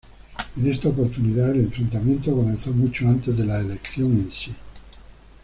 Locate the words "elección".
3.59-4.13